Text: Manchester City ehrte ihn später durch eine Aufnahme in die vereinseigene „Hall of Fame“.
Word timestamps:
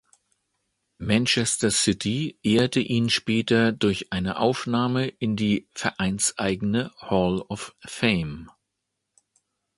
Manchester 0.97 1.69
City 1.69 2.35
ehrte 2.41 2.79
ihn 2.79 3.11
später 3.11 3.71
durch 3.71 4.11
eine 4.11 4.37
Aufnahme 4.37 5.07
in 5.07 5.35
die 5.35 5.67
vereinseigene 5.75 6.91
„Hall 7.01 7.41
of 7.49 7.75
Fame“. 7.85 8.49